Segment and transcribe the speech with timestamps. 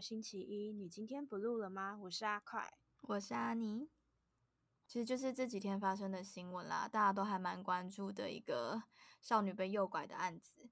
[0.00, 0.72] 星期一。
[0.72, 1.98] 你今天不录了吗？
[2.02, 3.88] 我是阿快，我是阿妮。
[4.86, 8.82] 其实就是这几天发生的新闻啦，大家都还蛮关注的一个
[9.20, 10.70] 少女被诱拐的案子。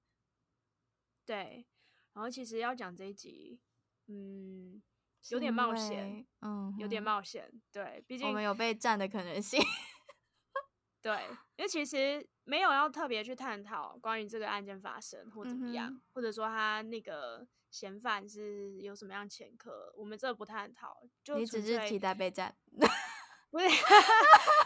[1.24, 1.66] 对，
[2.14, 3.60] 然后其实要讲这一集，
[4.06, 4.82] 嗯，
[5.28, 7.52] 有点冒险，嗯，有点冒险。
[7.70, 9.60] 对，毕竟我们有被占的可能性。
[11.02, 21.02] 对，因为其实没有要特别去探讨关于这个案件发生或怎么样，或者说他那个嫌犯是有什么样前科，我们这不探讨。
[21.22, 22.56] 就你只是期待被占，
[23.50, 23.68] 不是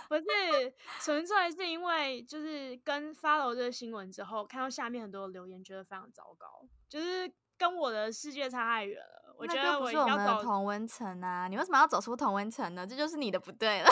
[0.09, 7.29] 不是，纯粹是因为就是跟 follow 这个新闻之后，看到下面很多留言，觉得非常糟糕，就是
[7.59, 9.35] 跟我的世界差太远了。
[9.37, 12.87] 我觉得我要走同温层啊，你为什么要走出同温层呢？
[12.87, 13.91] 这就是你的不对了。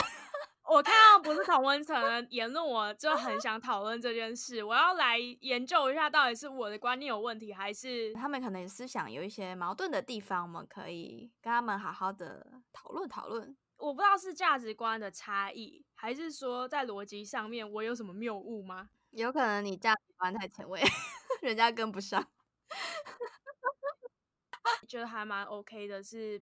[0.69, 4.63] 我看到不是同温层的言论，我就很想讨论这件事。
[4.63, 13.57] 我要来研究一下，到底是我的观念有问题，还是他们可能思想有一些矛盾的地方，我们可以跟他们好好的讨论讨论。
[13.77, 18.91] 我不知道是价值观的差异，还是说在逻辑上面我有什么谬误吗？
[19.09, 20.79] 有可能你价值观太前卫，
[21.41, 22.23] 人家跟不上。
[24.87, 26.39] 觉得还蛮 OK 的，是。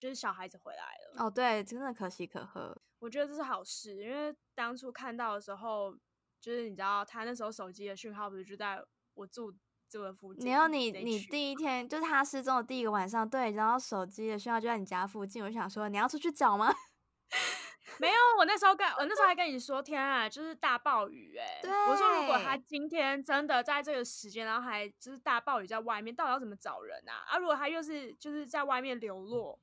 [0.00, 2.76] 就是小孩子回来了哦，对，真的可喜可贺。
[3.04, 5.94] 我觉得这是好事，因为当初看到的时候，
[6.40, 9.52] 就是你知道他那时候手机的讯号不是就在我住
[9.90, 10.50] 这个附近。
[10.50, 15.44] 然后你你第一天就是他失踪的第一个晚上，对，然后手机的讯号就在你家附近。
[15.44, 16.74] 我想说你要出去找吗？
[18.00, 21.60] 没有，我那时候跟我那时候还跟你说，天啊，就是大暴雨哎。
[21.90, 27.12] 我说如果他今天真的在这个时间，然后还就是大暴雨在外面，到底要怎么找人啊？
[27.28, 29.60] 啊，如果他又是就是在外面流落。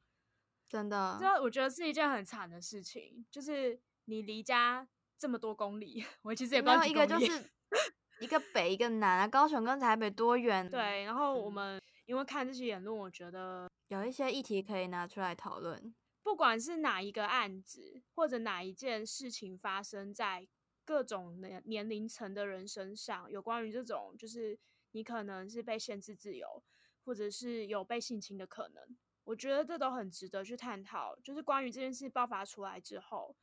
[0.71, 7.51] 真的，这我觉得是一件很惨的事情，就是你离家这么多公里， 我其实也不知道一个就是
[8.21, 10.69] 一个北一个南啊，高雄跟台北多远？
[10.69, 15.93] 对，然后我们因为看这些言论，我觉得有一些议题可以拿出来讨论。
[16.23, 20.47] 不管是哪一个案子，或者哪一件事情发生在
[20.85, 24.57] 各种年年龄层的人身上，有关于这种，就是
[24.91, 26.63] 你可能是被限制自由，
[27.03, 28.97] 或者是有被性侵的可能。
[29.23, 31.15] 我觉得这都很值得去探讨。
[31.23, 33.35] 就是关于这件事爆发出来之后，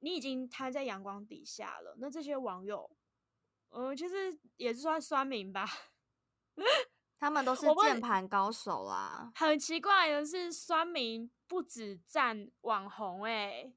[0.00, 1.96] 你已经摊在阳光底下了。
[1.98, 2.90] 那这些网友，
[3.70, 5.66] 嗯，其实也是算酸民吧。
[7.20, 9.32] 他们都是键盘高手啦。
[9.34, 13.72] 很奇怪的是，酸民不止赞网红，哎，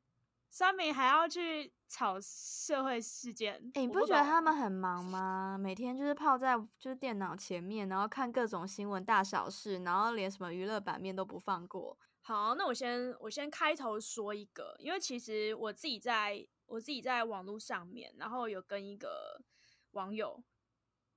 [0.52, 1.74] 酸民还要去。
[1.94, 5.58] 炒社会事件，哎，你不觉得他们很忙吗？
[5.60, 12.00] 每天就是泡在就是电脑前面，然后看各种新闻大小事，然后连什么娱乐版面都不放过。
[12.22, 19.44] 好，那我先我先开头说一个，因为其实我自己在我自己在网络上面，然后有跟一个
[19.92, 20.42] 网友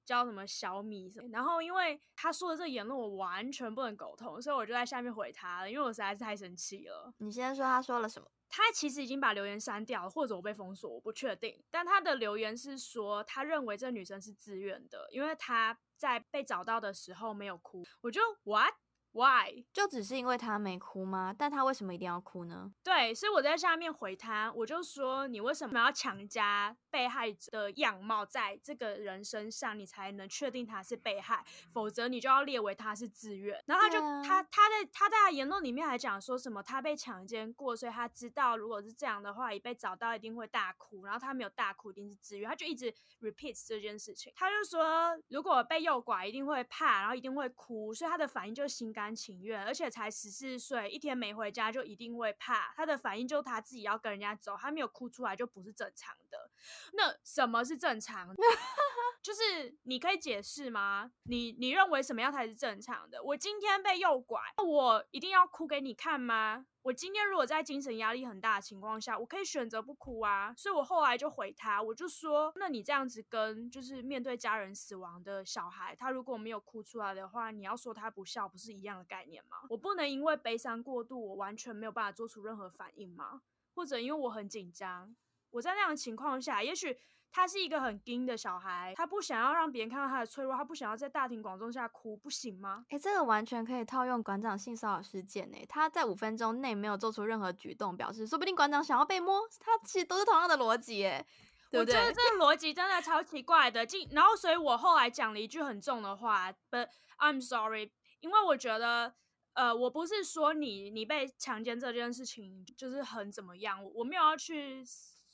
[0.04, 7.14] 叫什么小米，然后因为他说的这个言论我完全不能苟同，所以我就在下面回他了，因为我实在是太生气了。
[7.18, 8.26] 你先说他说了什么？
[8.48, 11.62] 他其实已经把留言删掉了，或者我被封锁，我不确定。
[11.70, 17.84] 但他的留言是说，他认为这女生是自愿的，因为她在被找到的时候没有哭。
[18.02, 18.72] 我就 what？
[19.14, 19.64] what？Why？
[19.72, 21.34] 就只是因为他没哭吗？
[21.36, 22.72] 但他为什么一定要哭呢？
[22.82, 33.62] 对，所以我在下面回他，我就说你为什么要强加被害者的样貌在这个人身上，你才能确定他是被害，否则你就要列为他是自愿。
[33.66, 44.32] 然后他就他他在他在言论里面还讲说什么他被强奸过，所以他知道如果是这样的话，一被找到一定会大哭，然后他没有大哭一定是自愿，他就一直 repeat 这件事情。
[44.34, 49.03] 他就说如果被诱拐一定会怕，然后一定会哭，所以他的反应就是心肝。
[49.04, 52.72] 甘情愿，而且才十四岁，一天没回家就一定会怕。
[52.74, 56.50] 他的反应就他自己要跟人家走，他没有哭出来就不是正常的。
[56.94, 58.34] 那什么是正常？
[59.20, 61.10] 就是你可以解释吗？
[61.24, 63.22] 你你认为什么样才是正常的？
[63.22, 66.64] 我今天被诱拐，我一定要哭给你看吗？
[66.84, 79.62] 我今天如果在精神压力很大的情况下，我可以选择不哭啊，所以我后来就回他，我就说，那你这样子跟就是面对家人死亡的小孩，他如果没有哭出来的话，你要说他不孝，不是一样的概念吗？
[79.70, 83.40] 我不能因为悲伤过度，我完全没有办法做出任何反应吗？
[83.74, 85.16] 或者因为我很紧张，
[85.52, 86.98] 我在那样的情况下，也许。
[87.36, 92.86] 他是一个很硬的小孩，他不想要让别人看到他的脆弱，他不想要在大庭广众下哭，不行吗？
[92.90, 95.58] 哎，这个完全可以套用馆长性骚扰事件呢。
[95.68, 101.26] 他在五分钟内没有做出任何举动，表示说不定馆长想要被摸，他其实都是同样的逻辑，哎，
[101.72, 103.84] 我觉得这个逻辑真的超奇怪的。
[103.84, 106.88] 进，然后所以我后来讲了一句很重的话，But
[107.18, 107.90] I'm sorry，
[108.20, 109.12] 因为我觉得，
[109.54, 114.84] 呃，我不是说你你被强奸这件事情就是很怎么样，我没有要去。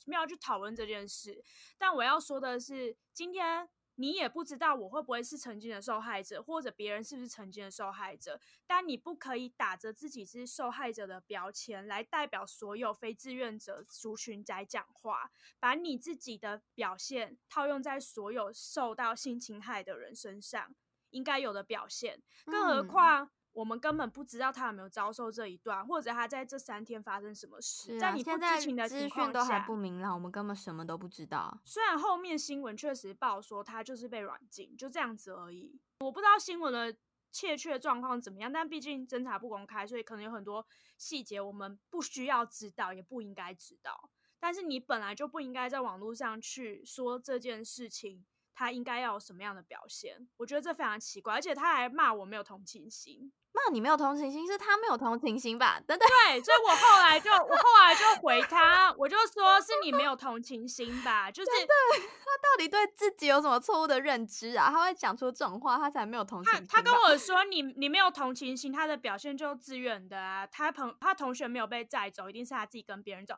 [0.05, 1.43] 没有去讨论这件事，
[1.77, 8.39] 但我要说的是，今天你也不知道我会不会是曾经的受害者，或者别人是不是曾经的受害者。
[8.65, 20.73] 但你不可以打着自己是受害者的标签来代表所有非志愿者族群在讲话，把你自己的表现套用在所有受到性侵害的人身上
[21.11, 23.31] 应该有的表现，更何嗯况。
[23.53, 31.59] 我们根本不知道他有没有遭受这一段，或者他在这三天发生什么事，啊，在你不知情的资情况讯都还下，不明朗，我们根本什么都不知道。
[31.63, 35.79] 虽然后面新闻确实报说他就是被软禁，就这样子而已。
[35.99, 36.97] 我不知道新闻的
[37.31, 40.65] 确切状况怎么样，但毕竟侦查不公开，所以可能有很多
[40.97, 44.09] 细节我们不需要知道，也不应该知道。
[44.39, 48.25] 但是你本来就不应该在网络上去说这件事情，
[48.61, 50.27] 他应该要有什么样的表现？
[50.37, 53.33] 我觉得这非常奇怪，而且他还骂我没有同情心。
[53.53, 55.79] 骂你没有同情心，是他没有同情心吧？
[55.85, 64.69] 等等， 对，所以我后来就我后来就回他，我就说是你没有同情心吧，就是 他到底对自己有什么错误的认知啊？
[64.71, 66.65] 他会讲出这种话，他才没有同情心。
[66.67, 70.47] 他他跟我 说你你没有同情心，他的表现就自愿的啊。
[70.47, 73.35] 他朋他同学没有被载走，一定是他自己跟别人走。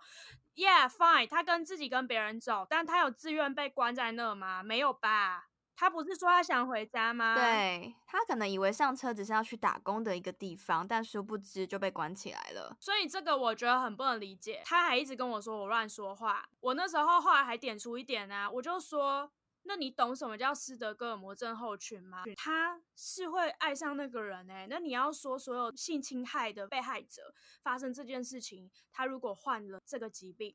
[0.56, 4.62] Yeah, fine，他跟自己跟别人走，但他有自愿被关在那吗？
[4.62, 5.46] 没有吧？
[5.76, 12.76] 他不是说他想回家吗？，对他可能以为上车只是要去打工的一个地方，但殊不知就被关起来了。
[12.80, 14.62] 所以这个我觉得很不能理解。
[14.66, 19.32] 他还一直跟我说我乱说话，我那时候后来还点出一点啊，我就说。
[19.66, 22.24] 那你懂什么叫斯德哥尔摩症候群吗？
[22.36, 30.54] 他是会爱上那个人哎、那你要说所有性侵害的被害者发生这件事情，他如果患了这个疾病，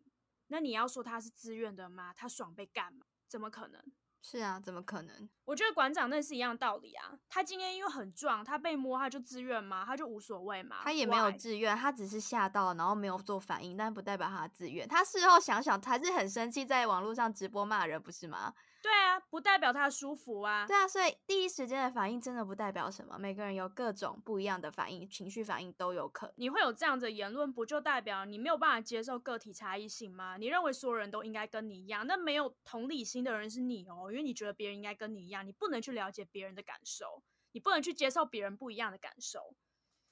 [0.49, 2.13] 那你要说他是自愿的吗？
[2.15, 3.07] 他爽被干吗？
[3.27, 3.83] 怎么可能？
[4.31, 5.27] 是啊，怎么可能？
[5.47, 7.17] 我觉得馆长那是一样道理啊。
[7.31, 9.85] 他今天因为很壮，他被摸他就自愿吗？
[9.87, 10.77] 他就无所谓吗？
[10.83, 14.87] 他也没有自愿，他只是吓到，然后没有做反应，但不代表他自愿。
[14.87, 18.53] 他事后想想，还是很生气，在网络上直播骂人，不是吗？
[18.81, 20.67] 对啊，不代表他舒服啊。
[20.67, 26.35] 对啊，所以第一时间的反应真的不代表什么，每个人有各种不一样的反应，情绪反应都有可能。
[26.37, 30.37] 你会有这样的言论，不就代表你没有办法接受个体差异性吗？
[30.37, 37.23] 你认为所有人都应该跟你一样，那没有同理心的人是你哦，因为你觉得别人应该跟你一样，你不能去了解别人的感受，
[37.53, 39.55] 你不能去接受别人不一样的感受。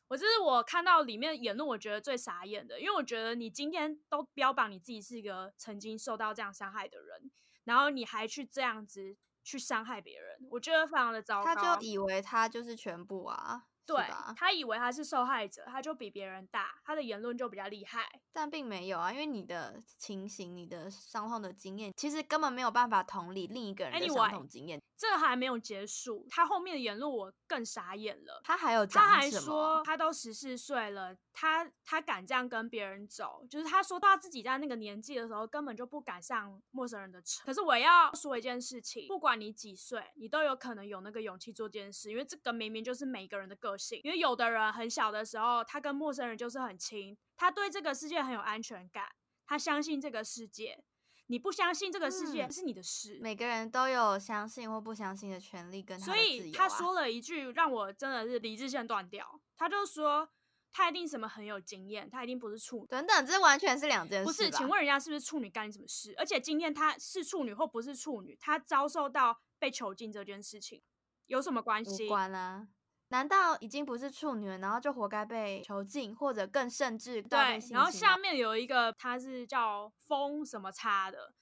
[0.08, 7.30] 我这是我看到里面的言论，我觉得最傻眼的，因为我觉得你今天都标榜你自己是一个曾经受到这样伤害的人，
[7.66, 11.54] 然后你还去这样子去伤害别人，我觉得非常的糟糕。
[11.54, 14.04] 他就以为他就是全部啊，是对？
[14.36, 18.20] 他以为他是受害者，他就比别人大，他的言论就比较厉害。
[18.32, 24.82] 但并没有啊，因为你的情形、你的伤痛的经验，其实根本没有办法同理另一个人的伤痛经验。
[24.98, 28.40] 这还没有结束，他后面的言论我更傻眼了。
[28.42, 29.30] 他还有他还？
[29.36, 37.44] 说他都十四岁了，他他敢这样跟别人走，就是他说到自己在那个年纪的时候根本就不敢上陌生人的车。
[37.44, 44.00] 可是我要说一件事情，不管你几岁，你都有可能有那个勇气做这件事，因为这个明明就是每个人的个性。
[44.04, 49.06] 因为有的人很小的时候，他跟陌生人就是很亲，他对这个世界很有安全感，
[49.46, 50.82] 他相信这个世界。
[51.28, 60.28] 你不相信这个世界嗯是你的事，每个人都有相信或不相信的权利跟他所以他说了一句让我真的是理智线断掉，他就说
[60.70, 62.86] 他一定什么很有经验，他一定不是处女。
[62.86, 66.14] 等等，这完全是两件事不是，请问人家是不是处女干你什么事？
[66.16, 70.80] 而且今天他是处女或不是处女，他遭受到被囚禁这件事情
[71.26, 72.06] 有什么关系？
[72.06, 72.68] 无关啊？
[73.08, 81.32] 难道已经不是处女了，然后就活该被囚禁，或者更甚至对，然后下面有一个他是叫风什么叉的，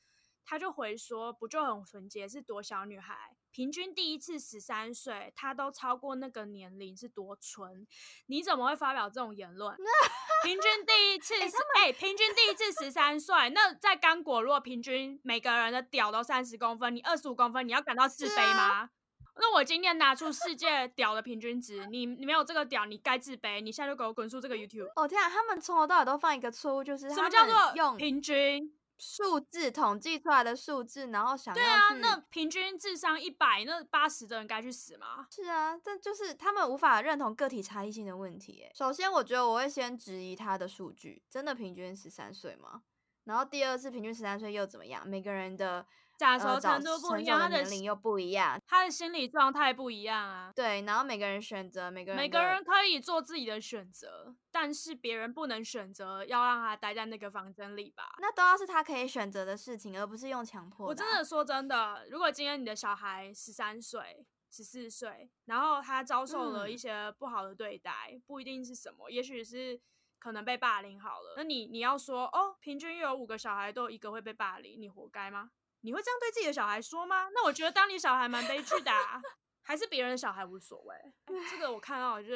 [0.45, 7.87] 他就回说不就很纯洁，是多小女孩，平均第一次十三岁，她都超过那个年龄是多纯，
[8.27, 9.75] 你怎么会发表这种言论？
[10.45, 18.91] 平均第一次是哎、平均第一次十三岁，那在刚果如果平均每个人的屌都三十公分，你二十五公分，你要感到自是卑吗？
[19.37, 23.61] 那我今天拿出世界屌的平均值，你你没有这个屌，你该自卑。
[23.61, 24.91] 你现在就给我滚出这个 YouTube。
[24.97, 28.73] 哦天啊，他们从头到尾都犯一个错误，就是什么叫做用平均？
[28.97, 35.27] 数字统计出来的数字，然后想要对啊，那平均智商一百，那八十的人该去死吗？
[35.29, 38.71] 是啊，这就是他们无法认同个体差异性的问题耶。
[38.73, 42.83] 首先，我觉得我会先质疑他的数据，真的平均十三岁吗？
[43.25, 45.07] 然后第二次平均十三岁又怎么样？
[45.07, 45.85] 每个人的
[46.19, 50.53] 假熟程度不一样，他的的年龄又不一样，他的心理状态不一样啊。
[50.55, 58.15] 对，然后每个人选择每个人每个人可以做自己的选择，但是别人不能选择要让他待在那个房间里吧？
[58.21, 69.81] 那都要是他可以选择的事情，而不是用强迫、啊我真的，说真的，如果今天你的小孩十三岁、十四岁，然后他遭受了一嗯些不好的对待，不一定是什么，也许是
[70.19, 75.51] 可能被霸凌好了，那你你要说哦，平均有五个小孩都有一个会被霸凌，你活该吗？
[75.85, 77.29] 你会这样对自己的小孩说吗？
[77.35, 79.21] 那我觉得当你小孩蛮悲剧的、啊，
[79.63, 80.97] 还是别人的小孩无所谓。
[81.51, 82.35] 这个我看到我就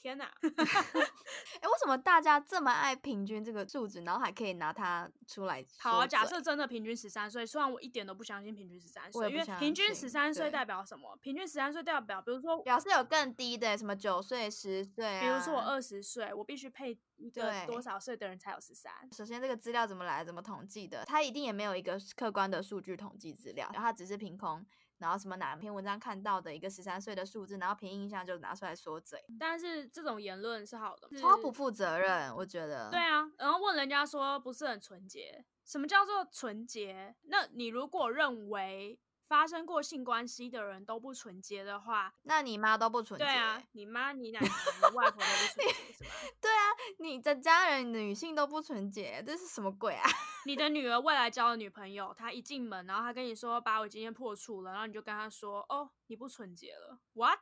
[0.00, 11.16] 天哪， 哎、为什么大家这么爱平均这个数值，然后还可以拿它出来好、啊，假设真的平均十三岁，虽然我一点都不相信平均十三岁，因为平均十三岁代表什么？
[11.20, 15.20] 平均十三岁代表，比如说，表示有更低的，什么九岁、十岁啊。
[15.20, 18.92] 比如说我二十岁，我必须配一个多少岁的人才有十三？
[19.12, 21.04] 首先，这个资料怎么来，怎么统计的？
[21.04, 24.64] 它一定也没有一个客观的数据统计资料，然后它只是凭空，
[24.98, 32.90] 然后什么哪篇文章看到的一个十三岁的数字，然后凭印象就拿出来说嘴，但是这种言论是好的，是超不负责任，我觉得。
[32.90, 37.14] 对啊，然后问人家说不是很纯洁，什么叫做纯洁？
[37.22, 43.24] 那你如果认为发生过性关系的人都不纯洁的话，那你妈都不纯洁。
[43.24, 46.10] 对啊，你妈、你奶奶、你外婆都不纯洁是吧？
[46.40, 46.64] 对啊，
[46.98, 50.08] 你的家人女性都不纯洁，这是什么鬼啊？
[50.46, 57.38] 你的女儿未来交的女朋友，她一进门，然后她跟你说把我今天破处了，然后你就跟她说哦，你不纯洁了，what？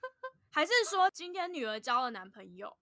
[0.52, 2.76] 还是说今天女儿交了男朋友，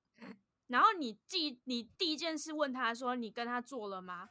[0.67, 4.31] 然后你第你第一件事问她说你跟他做了吗？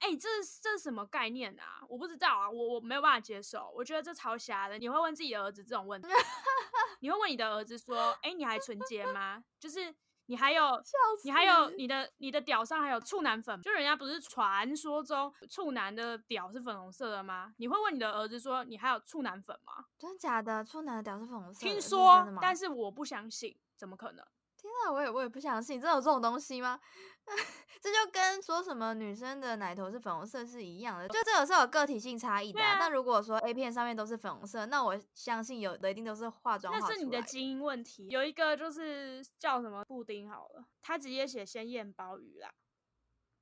[0.00, 0.28] 哎、这
[0.62, 1.82] 这是什么概念啊？
[1.88, 4.78] 我不知道啊，我我没有办法接受，我觉得这超瞎的。
[4.78, 6.08] 你会问自己的儿子这种问题？
[7.00, 9.42] 你会问你的儿子说，哎、你还纯洁吗？
[9.58, 9.94] 就是
[10.26, 10.82] 你还有！
[11.24, 17.54] 你还有你的你的屌上还有处男粉，就人家不是传说中处男的屌是粉红色的吗？
[17.56, 19.86] 你会问你的儿子说你还有处男粉吗？
[19.98, 20.64] 真的假的？
[20.64, 21.72] 处男的屌是粉红色的？
[21.72, 24.24] 听说但是我不相信，怎么可能？
[24.56, 26.80] 天啊，我也我也不相信，真的有这种东西吗？
[27.80, 38.08] 这就跟说什么女生的奶头是粉红色是一样的，就这个是有个体性差异的、那如果说 A 片上面都是粉红色，那我相信有的一定都是化妆那是你的基因问题。
[38.08, 42.52] 有一个就是叫什么布丁好了，他直接写鲜艳鲍鱼啦，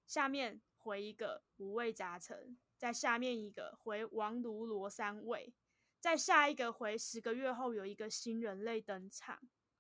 [0.06, 5.54] 下面回一个五味杂陈，在下面一个回王卢罗三味，
[5.98, 9.38] 在下一个回十个月后有一个新人类登场。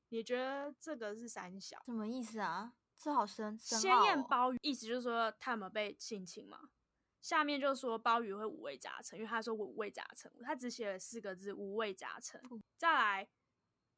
[0.08, 1.82] 你觉得这个是三小？
[1.84, 2.72] 什么意思啊？
[2.98, 6.58] 这好深深鲜艳鲍鱼，意思就是说他有没有被性侵嘛？
[7.22, 12.40] 下面就说鲍鱼会五味杂陈，因为他说五味杂陈，他只写了四个字五味杂陈。
[12.76, 13.28] 再来，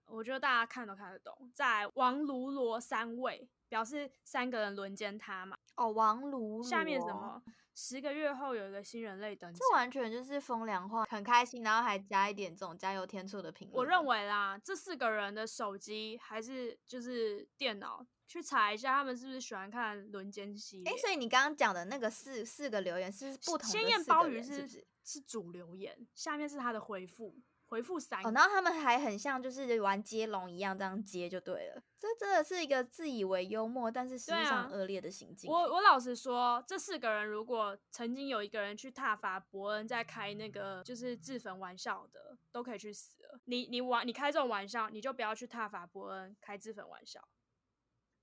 [0.07, 1.51] 我觉得大家看都看得懂。
[1.55, 5.59] 再来，王卢罗三味，表示三个人轮奸他嘛。
[5.77, 7.43] 哦，王卢下面什罗么？
[7.75, 9.77] 十个月后有一个新人类登场这。
[9.77, 13.79] 完全就是风凉话，很开心，然后还加一点这种加油添醋的评论。
[13.79, 20.93] 我认为啦，这四个人的手机还是就是电脑，去查一下他们是不是喜欢看轮奸系列。
[20.93, 24.69] 哎，所以你刚刚讲的那个四四个留言是不同的鲜艳鲍鱼是人
[25.03, 28.23] 是主留言，下面是他的回复，回复三。
[28.23, 31.83] 然后他们还很像就是玩接龙一样，这样接就对了。
[31.99, 35.51] 这真的是一个自以为幽默，但是实际上恶劣的行径。
[35.51, 43.41] 我我老实说，这四个人如果曾经有一个人去挞伐伯恩，在开那个就是自焚玩笑的，都可以去死了。
[43.47, 47.27] 你你玩你开这种玩笑，你就不要去挞伐伯恩开自焚玩笑。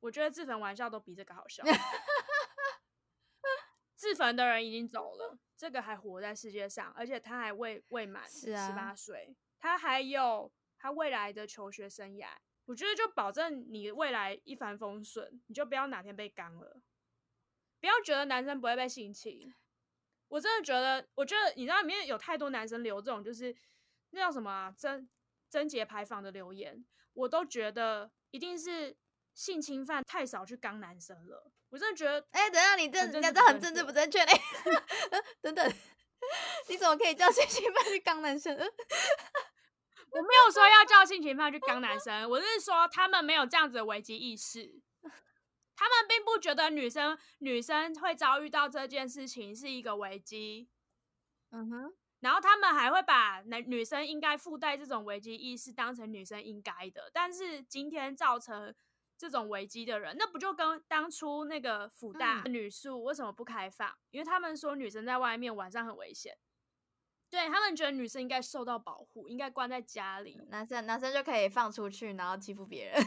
[0.05, 1.63] 我觉得自焚玩笑都比这个好笑。
[3.95, 12.27] 自焚的人已经走了，这个还活在世界上，而且他还未未满十八岁，他还有他未来的求学生涯。
[12.65, 16.79] 我觉得就保证你未来一帆风顺，你就不要哪天被刚了，
[17.79, 19.51] 不要觉得男生不会被性侵。
[20.27, 23.55] 我真的觉得，我觉得你知道里面有太多男生留这种就是
[24.12, 25.09] 那叫什么啊贞
[25.50, 28.95] 贞节牌坊的留言，我都觉得一定是
[29.36, 31.51] 性侵犯太少去刚男生了。
[31.70, 34.32] 我真的觉得哎、等一下，你这很政治你这很政治不正确嘞！
[35.42, 35.74] 等等，
[36.70, 38.56] 你怎么可以叫性侵犯去刚男生？
[38.58, 44.82] 我没有说要叫性侵犯去刚男生，我是说他们没有这样子的危机意识，
[45.75, 50.70] 他们并不觉得女生女生会遭遇到这件事情是一个危机，
[51.51, 58.74] 嗯哼，然后他们还会把男女生应该附带这种危机意识当成女生应该的，但是今天造成
[59.17, 63.93] 这种危机的人，那不就跟当初那个辅大嗯女宿为什么不开放？
[64.12, 66.38] 因为他们说女生在外面晚上很危险，
[67.29, 70.39] 对他们觉得女生应该受到保护，应该关在家里。
[70.50, 72.95] 男生男生就可以放出去，然后欺负别人。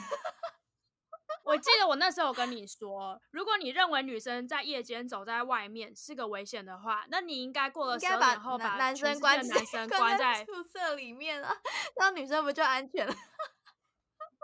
[1.45, 11.57] 我记得我那时候有跟你说，如果你认为女生在夜间走在外面是个危险的话，那你应该过了十二点后把男生关男生关关在宿舍里面啊，
[11.97, 13.15] 让女生不就安全了？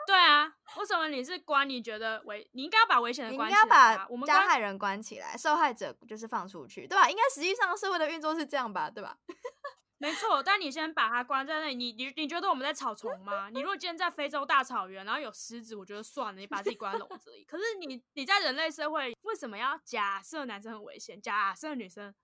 [0.06, 0.46] 对啊，
[0.76, 1.68] 为什么你是关？
[1.68, 2.48] 你觉得危？
[2.52, 4.06] 你应该要把危险的你应关起来、该把啊。
[4.10, 7.08] 我们关加害人关起来，受害者就是放出去，对吧？
[7.08, 9.18] 应该实际上社会的运作是这样吧，对吧？
[9.98, 11.74] 没错，但你先把它关在那里。
[11.74, 13.48] 你你你觉得我们在草丛吗？
[13.48, 17.44] 你如果今天在非洲大草原，然后有狮子，我觉得算了，你把自己关在笼子里。
[17.44, 22.14] 可是你你在人类社会，为什么要假设男生很危险，假设女生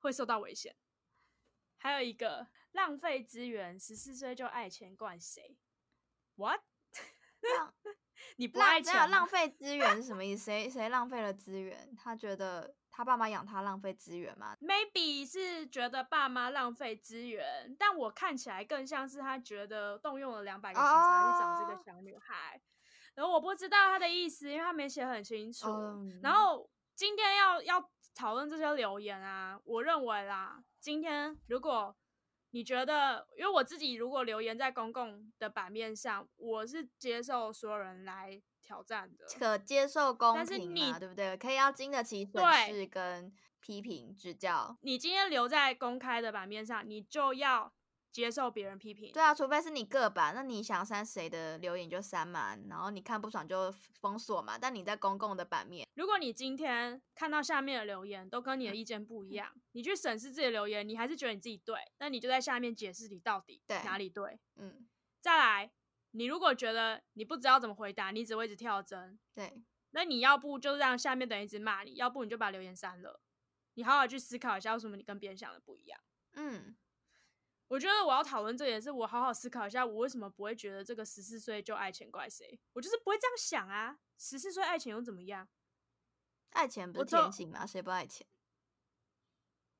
[0.00, 0.74] 会受到危险？
[1.78, 5.56] 还有一个浪费资源，十四岁就爱钱，怪谁
[6.36, 6.60] ？What？
[7.58, 7.72] 浪
[8.36, 10.44] 你不浪爱钱浪费资源是什么意思？
[10.44, 11.94] 谁谁浪费了资源？
[11.96, 22.60] 他觉得他爸妈养他浪费资源吗？maybe 是觉得爸妈浪费资源，但我看起来更像是他觉得动用了两百个警察去找这个哦小女孩，
[23.14, 25.68] 然后我不知道他的意思，因为他没写很清楚。
[26.22, 31.94] 然嗯后今天要要讨论这些留言啊，我认为啦，今天如果
[32.52, 39.24] 你觉得，因为我自己如果留言在公共的版面上，我是接受所有人来挑战的。
[39.38, 41.36] 可接受公但是你平嘛，对不对？
[41.36, 44.76] 可以要经得起审对视跟批评指教。
[44.82, 47.72] 你今天留在公开的版面上，你就要
[48.12, 49.10] 接受别人批评。
[49.12, 54.58] 对啊，除非是你个版，那你想删谁的留言就删嘛，然后你看不爽就封锁嘛。
[54.58, 64.38] 但你在公共的版面，如果你今天看到下面的留言都跟你的意见不一样，你去审视自己的留言，你还是觉得你自己对，那你就在下面解释你到底对哪里对。
[64.56, 64.86] 嗯，
[65.20, 65.72] 再来，
[66.10, 73.20] 你如果觉得你不知道怎么回答，你只会一直跳针，对，那你要不就让下面的人一直骂你，要不你就把留言删了。
[73.74, 75.98] 你好好去思考一下，为什么你跟别人想的不一样。
[76.34, 76.76] 嗯，
[77.72, 82.60] 我觉得我要讨论这也是我好好思考一下，我为什么不会觉得这个十四岁就爱钱怪谁？
[82.74, 83.98] 我就是不会这样想啊。
[84.18, 85.48] 十四岁爱钱又怎么样？
[86.50, 87.66] 爱钱不是天性吗？
[87.66, 88.26] 谁不爱钱？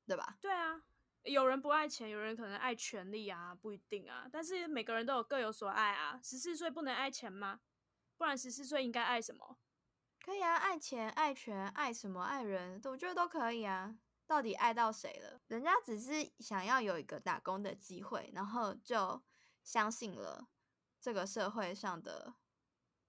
[0.07, 0.39] 对吧？
[0.41, 0.81] 对啊，
[1.21, 4.27] 有人不爱钱，有人可能爱权力啊，不一定啊。
[4.31, 6.19] 但是每个人都有各有所爱啊。
[6.23, 7.59] 十四岁不能爱钱吗？
[8.17, 9.59] 不然十四岁应该爱什么？
[10.19, 13.95] 可以啊，爱钱、爱权、爱什么、爱人，我觉得都可以啊。
[14.33, 15.39] 到底爱到谁了？
[15.45, 19.21] 人家只是想要有一个打工的机会，然后就
[19.63, 20.49] 相信了
[20.99, 22.33] 这个社会上的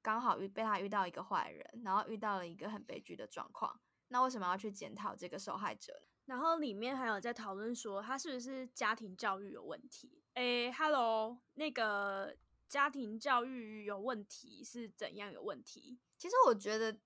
[0.02, 3.80] 刚好遇被他遇到一个坏人，然后遇到了一个很悲剧的状况。
[4.08, 6.08] 那为什么要去检讨这个受害者呢？
[6.26, 10.22] 然后里面还有在讨论说，他是不是家庭教育有问题？
[10.34, 12.36] 诶 h e l l o 那个
[12.68, 15.98] 家庭教育有问题是怎样有问题？
[16.18, 17.00] 其实我觉得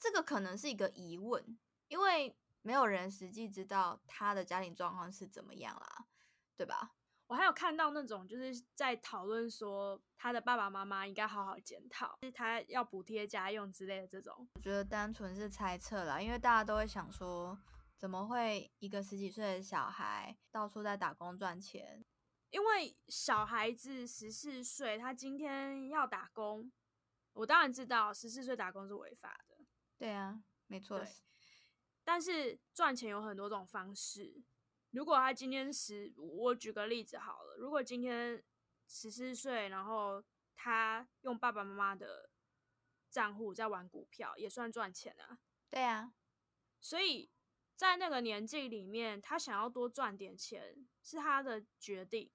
[0.00, 6.06] 这个可能是一个疑问，因为没有人实际知道他的家庭状况是怎么样啦，
[6.56, 6.92] 对吧？
[7.26, 14.46] 我还有看到那种就是在讨论说，他的爸爸妈妈应该好好检讨，就是他要补贴家用之类的这种。
[14.54, 17.58] 我觉得单纯是猜测啦，因为大家都会想说，
[17.96, 22.04] 怎么会一个十几岁的小孩到处在打工赚钱？
[22.50, 26.70] 因为小孩子十四岁，他今天要打工，
[27.32, 29.64] 我当然知道十四岁打工是违法的，
[29.96, 31.08] 对啊，没错对，
[32.12, 34.44] 但是赚钱有很多种方式。
[34.90, 38.44] 如果他今天十，我举个例子好了，如果今天
[38.86, 40.22] 十四岁，然后
[40.54, 42.28] 他用爸爸妈妈的
[43.08, 45.38] 账户在玩股票，也算赚钱啊。
[45.70, 46.12] 对啊，
[46.82, 47.30] 所以
[47.76, 52.30] 在那个年纪里面，他想要多赚点钱是他的决定。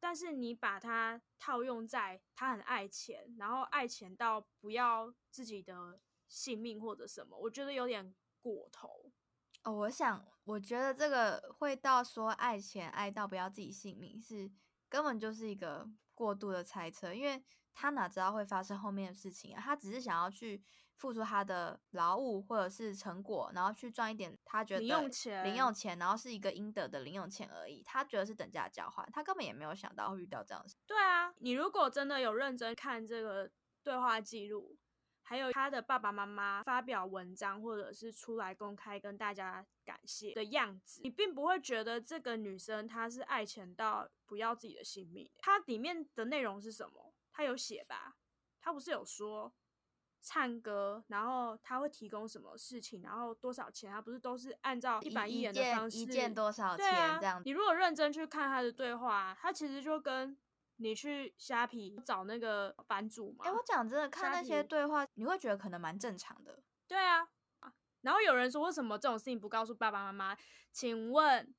[0.00, 8.12] 但是你把它套用在他很爱钱，然后爱钱到不要自己的性命或者什么，我觉得有点
[8.44, 9.10] 过头。
[9.62, 14.52] 哦，我想，我觉得这个会到说爱钱爱到不要自己性命，是
[14.90, 19.62] 根本就是一个过度的猜测，因为他哪知道会发生后面的事情啊？
[19.64, 20.62] 他只是想要去
[20.96, 27.82] 付出他的劳务或者是成果，然后去赚一点他觉得零用钱零用钱，然后是一个应得的零用钱而已。
[27.82, 30.76] 他觉得是等价交换，他根本也没有想到会遇到这样的事。
[30.86, 33.50] 对啊，你如果真的有认真看这个
[33.82, 34.76] 对话记录，
[35.26, 45.30] 还有他的爸爸妈妈发表文章，或者是出来公开跟大家感谢的样子，你并不会觉得这个女生她是爱钱到不要自己的性命。
[45.38, 47.14] 它里面的内容是什么？
[47.32, 48.16] 她有写吧？
[48.60, 49.52] 她不是有说
[50.20, 53.90] 唱歌，然后他会提供什么事情，然后多少钱？
[53.90, 56.86] 他不是都是按照一板一眼的方式，一件多少钱
[57.20, 60.34] 这样，你如果认真去看他的对话，他其实就跟
[60.76, 63.44] 你去虾皮找那个版主嘛。
[63.44, 66.62] 哎、我讲真的，看那些对话，你会觉得可能蛮正常的。
[66.86, 67.28] 对啊，
[68.02, 70.36] 然后有人说为什么这种事情不告诉爸爸妈妈？
[70.72, 71.54] 请问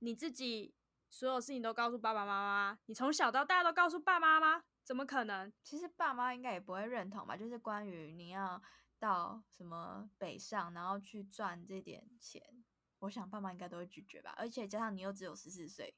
[0.00, 0.74] 你自己
[1.08, 2.78] 所有事情都告诉爸爸妈妈？
[2.86, 4.64] 你从小到大都告诉爸妈吗？
[4.84, 5.52] 怎么可能？
[5.62, 8.62] 其实爸妈应该也不会认同吧，就是关于你要
[8.98, 12.42] 到什么北上，然后去赚这点钱，
[12.98, 14.34] 我想爸妈应该都会拒绝吧。
[14.36, 15.94] 而且加上你又只有十四岁，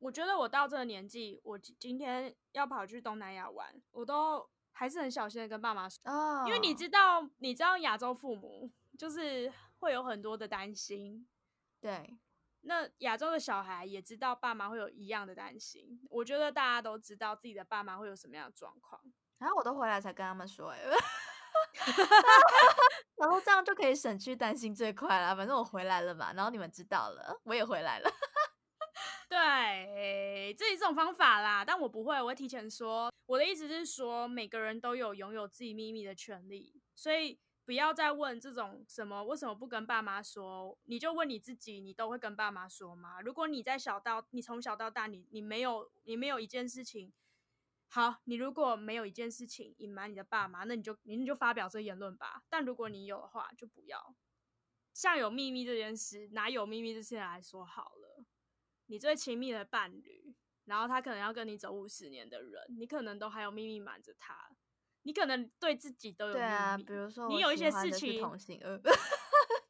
[0.00, 11.28] 我觉得我到这个年纪，我今今天要跑去东南亚玩，我都还是很小心的跟爸妈说，哦，因为你知道，你知道亚洲父母就是会有很多的担心，
[11.80, 12.18] 对，
[12.62, 16.00] 那亚洲的小孩也知道爸妈会有一样的担心。
[16.08, 19.00] 我觉得大家都知道自己的爸妈会有什么样的状况。
[19.36, 20.82] 然后我都回来才跟他们说、欸，
[23.16, 25.36] 然后这样就可以省去担心最快了。
[25.36, 28.10] 反正我回来了嘛，然后你们知道了，我也回来了。
[29.30, 33.12] 对，这是一种方法啦，但我不会，我会提前说。
[33.26, 43.20] 我的意思是说，每个人都有拥有自己秘密的权利，所以不要再问这种什么为什么不跟爸妈说，你就问你自己，你都会跟爸妈说吗？
[43.20, 47.12] 如果你在小到你从小到大，你你没有你没有一件事情，
[47.86, 52.42] 好，你如果没有一件事情隐瞒你的爸妈，那你就你就发表这言论吧。
[52.48, 54.16] 但如果你有的话，就不要。
[54.92, 58.09] 像有秘密这件事，拿有秘密这件来说好了。
[58.90, 64.50] 你最亲密的伴侣，然后他可能要跟你走五十年的人，你可能都还有秘密瞒着他。
[65.02, 66.44] 你可能对自己都有秘密。
[66.44, 68.76] 对啊， 比如说你有一些事情，同性呃，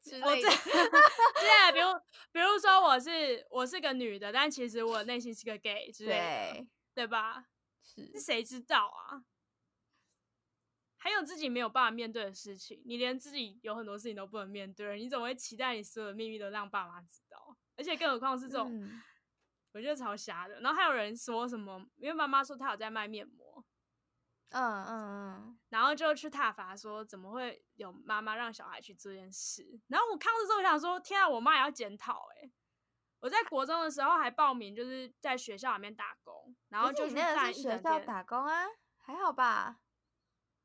[0.01, 0.49] 之我类的。
[0.49, 1.87] 对，比如
[2.31, 7.45] 比如说我是我是个女的，但其实我内心是个 gay 之类的，对，对吧？
[7.83, 9.23] 是是谁知道啊？
[10.97, 17.55] 还有自己没有办法面对的事情，你连自己有很多事情都不能面对，你怎么会期待你所有的秘密都让爸妈知道？
[17.77, 19.01] 而且更何况是这种，嗯
[19.73, 20.59] 我觉得超瞎的。
[20.61, 23.63] 然后还有人说什么，因为妈妈说她有在卖面膜，
[24.49, 29.79] 嗯嗯嗯然后就去挞伐说怎么会有妈妈让小孩去做这件事。
[29.87, 32.51] 然后我看到这之后，我想说，天啊，我妈也要检讨哎！
[33.21, 37.77] 我在国中的时候还报名，就是在学校里面打工，然后就去你那个是站一整天。
[37.77, 38.65] 学校打工啊，
[38.97, 39.79] 还好吧？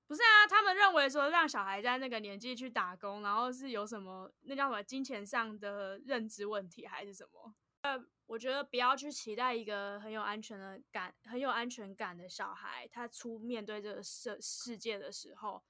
[0.08, 7.54] 不是啊，他们认为说让小孩在那个年纪去打工，然后是有什么那叫什么金钱上的认知问题还是什么？
[7.82, 15.62] 呃，我觉得不要去期待一个很有安全的感、很有安全感的小孩，他出面对这个世世界的时候，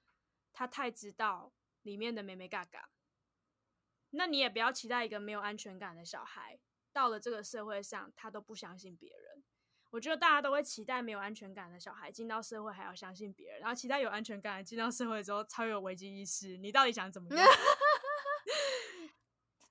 [0.51, 2.89] 他太知道里面的美美嘎嘎。
[4.11, 6.59] 那你也不要期待一个没有安全感的小孩，
[6.91, 9.43] 到了这个社会上，他都不相信别人。
[9.91, 16.57] 我觉得大家都会期待没有安全感的小孩进到社会还要相信别人，然后期待有安全感进到社会之后超有危机意识。
[16.57, 17.45] 你到底想怎么样？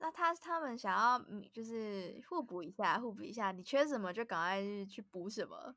[0.06, 5.74] 那他他们想要嗯就是互补一下，互补一下，你缺什么就赶快去去补什么。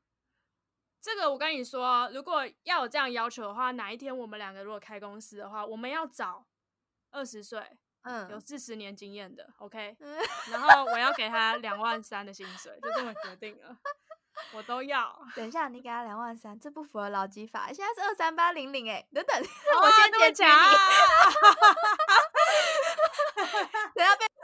[1.00, 6.46] 这个我跟你说，如果要有这样要求的话，哪一天我们两个如果开公司的话，我们要找
[7.10, 7.60] 二十岁
[8.02, 9.96] 嗯有嗯，四十年经验的，OK？
[9.98, 10.18] 嗯
[10.52, 13.76] 然后我要给他两万三的薪水，就这么决定了，
[14.54, 15.20] 我都要。
[15.34, 20.76] 等一下，你给他两万三，这不符合劳基法，现在是二三八零零哎，等等， 我先那么检举强啊你，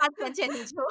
[0.08, 0.76] 等下被罚钱钱你出。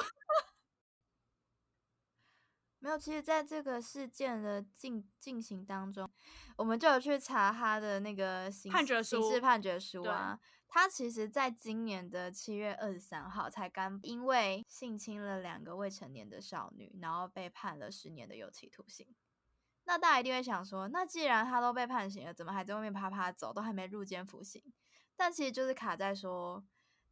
[2.78, 6.08] 没有，其实在这个事件的进进行当中，
[6.56, 10.38] 我们就有去查他的那个刑判决书刑事判决书啊。
[10.68, 19.06] 他其实在今年的七月二十三号才刚因为性侵了两个未成年的少女，然后被判了十年的有期徒刑。
[19.84, 24.62] 那大家一定会想说，那既然他都被判刑了，怎么还在外面啪啪走，都还没入监服刑？
[25.16, 26.64] 但其实就是卡在说，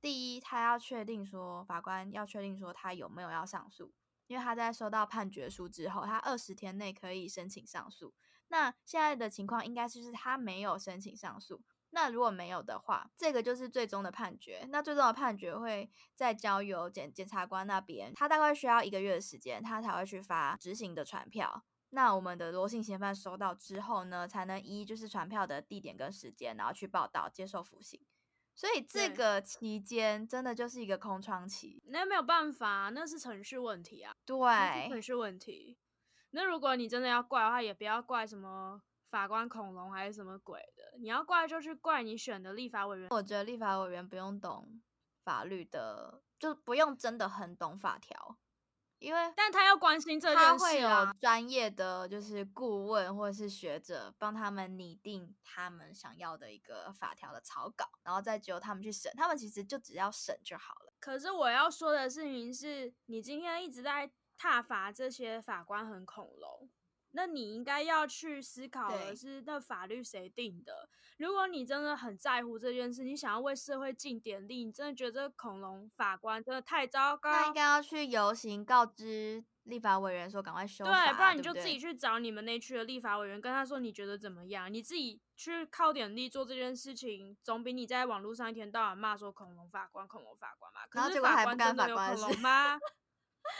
[0.04, 3.90] 第一，他要确定说法官要确定说他有没有要上诉，
[4.26, 8.12] 因为他在收到判决书之后，他二十天内可以申请上诉。
[8.48, 11.62] 那现在的情况应该就是他没有申请上诉。
[11.88, 14.68] 那如果没有的话，这个就是最终的判决。
[14.68, 21.64] 那最终的判决会再交由检检察官那边，他大概需要一个月的时间，他才会去发执行的传票。
[21.88, 27.98] 那我们的罗姓嫌犯收到之后呢，才能依就是传票的地点跟时间，然后去报到接受服刑。
[28.54, 31.82] 所以这对个期间真的就是一个空窗期。
[31.86, 34.36] 那没有办法，那是程序问题啊，对
[34.88, 35.76] 程，序问题。
[36.30, 43.08] 那如果你真的要怪的话，也不要怪什么法官恐龙还是什么鬼的，你要怪就去怪你选的立法委员。
[43.10, 44.80] 我觉得立法委员不用懂
[45.22, 48.36] 法律的，就不用真的很懂法条，
[48.98, 59.12] 因为但他要关心这件他会有事啊，专业的就是顾问或者是学者帮他们拟定他们想要的一个法条的草稿，然后再由他们去审。
[59.16, 60.92] 他们其实就只要审就好了。
[61.00, 66.70] 可是我要说的事情是，你今天一直在踏伐这些法官很恐龙，
[67.14, 70.88] 那你应该要去思考的是，那法律谁定的？
[71.18, 84.72] 如果你真的很在乎这件事，你想要为社会尽点力，你真的觉得这个恐龙法官真的太糟糕，那应该要去游行告知立法委员说赶快修法对，啊，不然你就自己去找你们那区的立法委员，跟他说你觉得怎么样？
[84.72, 90.80] 你自己去靠点力做这件事情，总比你在网络上一天到晚骂说恐龙法官、恐龙法官嘛。
[90.90, 92.78] 可是法官真的有恐龙 吗？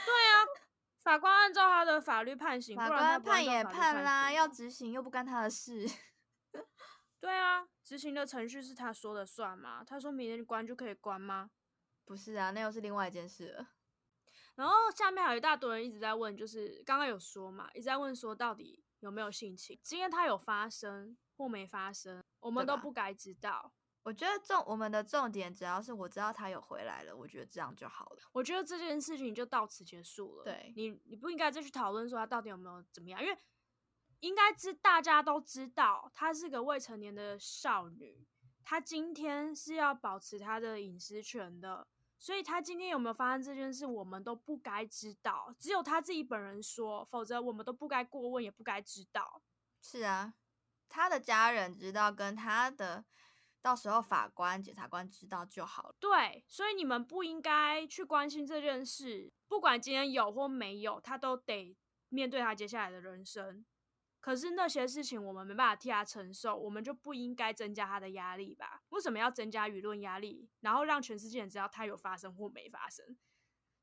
[0.05, 0.45] 对啊，
[1.05, 5.87] 法官按照他的法律判刑，法官判也判啦，要执行又不干他的事。
[7.21, 9.83] 对啊，执行的程序是他说了算吗？
[9.83, 11.51] 他说明天关就可以关吗？
[12.05, 13.67] 不是啊，那又是另外一件事了。
[14.55, 19.79] 然后下面还有一大堆人一直在问，就是刚刚有说嘛，一直在问说到底有没有性侵？
[19.83, 23.71] 今天他有发生或没发生，我们都不该知道。
[24.05, 28.19] 我觉得重我们的重点只要是我知道他有回来了，我觉得这样就好了。
[28.33, 30.43] 我觉得这件事情就到此结束了。
[30.43, 33.35] 对你，你不应该再去讨论说他到底有没有怎么样，因为
[34.19, 38.27] 应该知大家都知道她是个未成年的少女，
[38.63, 41.87] 她今天是要保持她的隐私权的，
[42.19, 49.41] 所以她今天有没有发生这件事，我们都不该知道，只有她自己本人说，否则我们都不该过问，也不该知道。
[49.81, 50.35] 是啊，
[50.87, 53.03] 她的家人知道，跟她的
[53.65, 55.95] 到时候法官、检察官知道就好了。
[55.99, 61.75] 对，所以你们不应该去关心这件事，不管今天有或没有，他都得
[62.09, 63.65] 面对他接下来的人生。
[64.19, 68.83] 可是那些事情我们没办法替他承受，我们就不应该增加他的压力吧？
[68.89, 73.17] 为什么要增加舆论压力，然后让全世界人知道他有发生或没发生？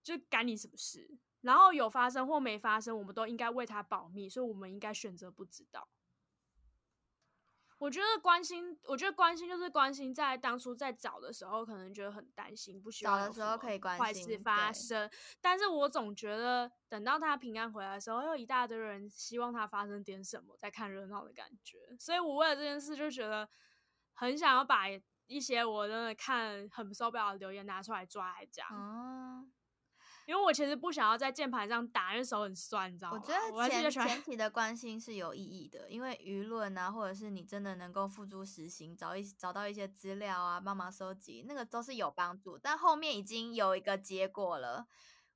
[0.01, 1.19] 就干你什么事？
[1.41, 5.89] 然后有发生或没发生，我们都应该为他保密，所以我们应该选择不知道。
[7.83, 15.11] 我觉得关心，我觉得关心就是关心，在当初在找的时候，可能觉得很担心，不希找的时候可以关坏事发生。
[15.41, 21.79] 但是我总觉得，等到他平安回来的时候，又一大堆人希望他发生点什么，在看热闹的感觉。
[21.99, 23.49] 所以我为了这件事，就觉得
[24.13, 24.85] 很想要把
[25.27, 29.45] 一些我真的看很受不了的留言拿出来抓来讲，哦，
[30.27, 33.21] 因为我其实不想要在键盘上打，因为手很酸，你知道吗？
[33.53, 42.57] 我觉得前前期的关心是有意义的，因为舆论啊，或者是你真的能够付诸实行，找一找到一些资料啊，帮忙收集，那个都是有帮助。
[42.57, 44.87] 但后面已经有一个结果了，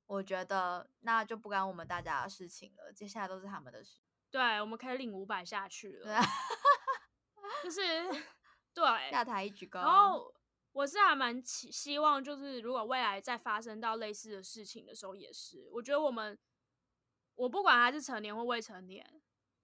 [0.05, 3.99] 我觉得那就不干我们大家的事情了，接下来都是他们的事。
[4.29, 6.05] 对，我们可以领五百下去了。
[6.05, 6.23] 对啊，
[7.63, 7.81] 就是
[8.73, 9.79] 对，下台一鞠躬。
[9.79, 10.33] 然后
[10.77, 16.37] 我是还蛮希希望，就是如果未来再发生到类似的事情的时候，也是我觉得我们，
[17.33, 19.19] 我不管他是成年或未成年，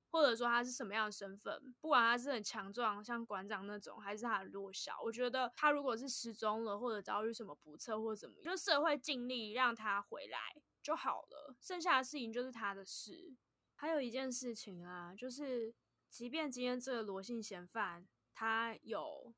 [0.10, 10.40] 或者说他是什么样的身份，不管他是很强壮，像馆长那种，还是他弱小，我觉得他如果是失踪了，或者遭遇什么不测或者怎么，就社会尽力让他回来
[10.82, 13.36] 就好了，剩下的事情就是他的事。
[13.76, 15.76] 还有一件事情啊，就是
[16.10, 19.32] 即便今天这个罗姓嫌犯他有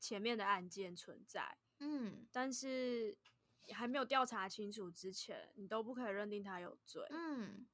[0.00, 3.16] 前面的案件存在，嗯但是
[3.74, 7.06] 还没有调查清楚之前，你都不可以认定他有罪。
[7.10, 7.66] 嗯，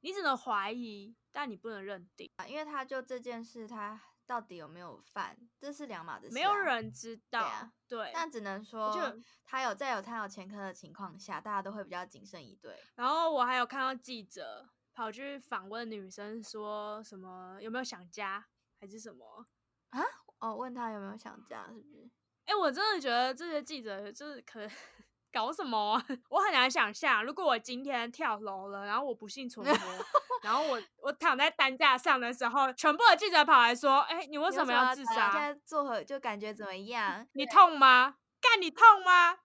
[0.00, 2.30] 你只能怀疑，但你不能认定。
[2.36, 6.54] 啊因为他就这件事，他到底有没有犯，这是两码子事、没有。
[6.54, 8.10] 人知道，啊对。
[8.12, 12.76] 但只能说就，他有在有他有前科的情况下，大家都会比较谨慎一对。
[12.96, 18.46] 然后我还有看到记者跑去访问女生，说什么有没有想家，
[18.78, 19.46] 还是什么？
[20.42, 22.10] 哦，问他有没有想家，是不是？
[22.46, 24.60] 哎、我真的觉得这些记者就是可
[25.32, 26.04] 搞什么啊？
[26.28, 30.04] 我很难想象，如果我今天跳楼了，然后我不幸存活，
[30.42, 35.32] 然后我我躺在担架上的时候，全部的记者跑来说：“哎、你为什么要自杀现杀？
[35.32, 37.26] 在做何就感觉怎么样？
[37.32, 38.16] 你痛吗？
[38.40, 39.38] 干你痛吗？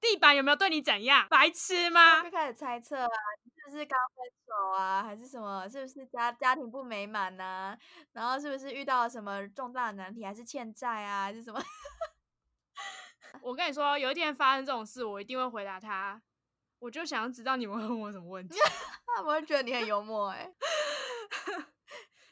[0.00, 1.26] 地板有没有对你怎样？
[1.30, 3.33] 白痴吗就开始猜测啊，你
[3.74, 5.68] 是刚分手啊，还是什么？
[5.68, 7.76] 是不是家家庭不美满呐、
[8.12, 11.60] 然后是不是遇到了什么重大的难题，还是欠债啊，还是什么？？”
[13.42, 16.22] 我跟你说，有一天发生这种事，我一定会回答他。
[16.78, 18.58] 我就想要知道你们会问我什么问题，
[19.16, 20.52] 他们会觉得你很幽默哎、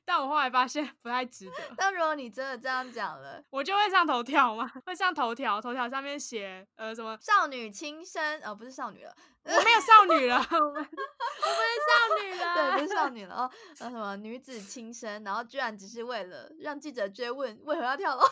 [0.04, 1.54] 但我后来发现不太值得。
[1.76, 10.82] 但如果你真的这样讲了，我就会上头条嘛， 会上头条，头条上面写呃什么少女轻生，哦，不是少女了，我没有少女了， 我们
[11.42, 18.22] 我不是少女了，对，不是少女了哦，呃，什么女子轻生，然后居然只是为了让记者追问为何要跳楼。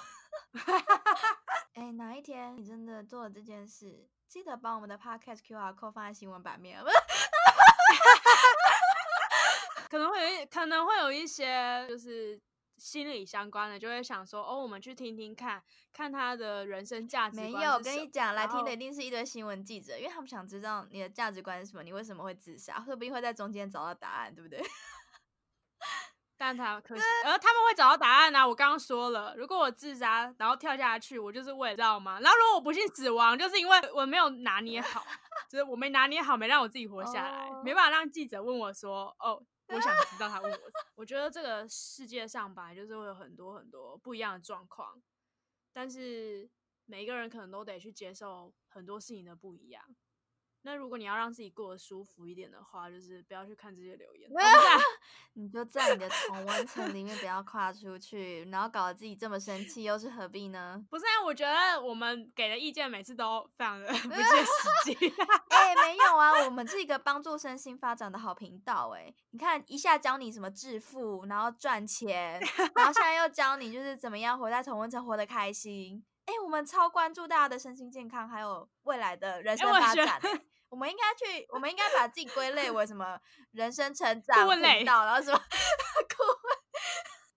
[1.75, 6.83] 哎、哪一天你真的做了这件事，记得把我们的 podcast QR code 放在新闻版面。
[9.91, 12.41] 可能会有一可能会有一些就是
[12.79, 15.61] 心理相关的，就会想说哦，我们去听听看
[15.93, 24.63] 看他的人生价值没有，跟你讲，来听的一定是一堆新闻记者，因为他们想知道你的价值观是什么，你为什么会自杀，说不定会在中间找到答案，对不对？
[26.39, 28.49] 但他可惜，而他们会找到答案啊！
[28.49, 32.19] 我刚刚说了，如果我自杀然后跳下去，我就是为了知道吗？
[32.21, 35.05] 然后如果我不幸死亡，就是因为我没有拿捏好，
[35.51, 40.59] 就是我没拿捏好，没让我自己活下来，没哦办法让记者问我说，哦，我想知道他问我。
[40.95, 45.03] 我觉得这个世界上吧就是会有很多很多不一样的状况，
[45.73, 46.51] 但是
[46.85, 49.83] 每一个人可能都得去接受很多事情的不一样。
[50.63, 54.29] 那如果你要让自己过得舒服一点的话，就是不要去看这些留言。
[54.31, 54.79] 我不是啊
[55.35, 60.85] 你就在你的同温层里面不要跨出去，然后搞得自己这么生气，又是何必呢？
[60.91, 65.15] 不是啊，我觉得我们给的意见每次都非常的 不切实际。
[65.49, 68.91] 哎、没有啊，我们是一个帮助身心发展的好频道。
[68.95, 72.39] 哎，你看一下教你什么致富，然后赚钱，
[72.75, 76.05] 然后现在又教你就是怎么样活在同温层活得开心。
[76.27, 80.41] 哎、我们超关注大家的身心健康，还有未来的人生发展、欸。
[80.71, 85.39] 我们应该去，我们应该把自己归类为什么人生成 长频道，然后什么
[86.17, 86.59] 顾问。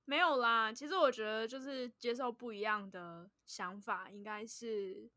[0.06, 5.10] 没有啦，其实我觉得就是接受不一样的想法，应该是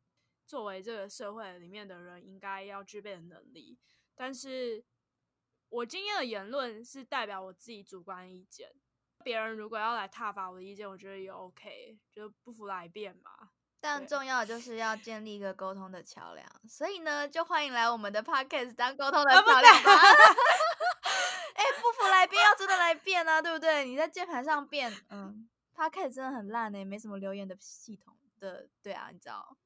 [0.46, 3.79] 作为这个社会里面的人应该要具备的能力。
[4.14, 4.85] 但是
[5.68, 8.72] 我今天的言论是代表我自己主观意见，
[9.24, 13.50] 别人如果要来挞伐我的意见，我觉得也 OK，就不服来辩嘛。
[13.87, 19.92] 对但重要的就是要建立一个沟通的桥梁，所以呢，就欢迎来我们的 podcast 当沟通的桥梁吧。
[21.55, 23.85] 哎、不服来辩，要真的来辩啊，对不对？
[23.85, 29.57] 你在键盘上辩，嗯，podcast 真的很烂呢、没什么留言的系统的，对啊，你知道。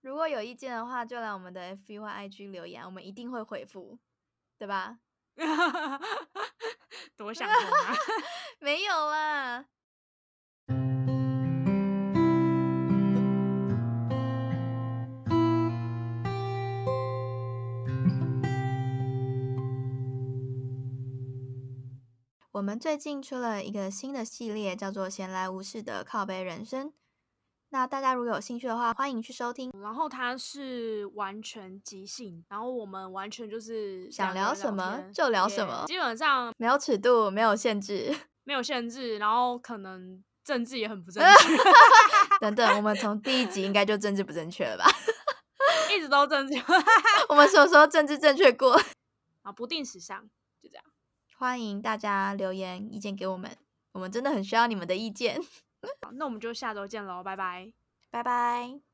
[0.00, 3.98] 如果有意见的话，就来我们的 FB 或 IG 留言，我们一定会回复，
[4.58, 4.98] 对吧？
[7.16, 7.94] 多想通啊！
[8.58, 9.64] 没有啦。
[22.58, 26.92] 我们最近出了一个新的系列，叫做“闲来无事的靠背人生”。
[27.70, 29.70] 那大家如果有兴趣的话，欢迎去收听。
[29.80, 41.56] 然后它是完全即兴，然后我们完全就是想聊什么就聊什么基本上没有尺度，没有限制，没有限制，然后可能政治也很不正确，
[42.42, 44.90] 等等，我们从第一集应该就政治不正确了吧？
[45.96, 46.60] 一直都正确
[47.30, 48.72] 我们什么时候政治正确过？
[49.42, 50.30] 啊，不定时尚，就这样。
[51.38, 53.56] 欢迎大家留言意见给我们，
[53.92, 55.40] 我们真的很需要你们的意见。
[56.02, 57.72] 好，那我们就下周见喽，拜拜。
[58.10, 58.87] 拜拜。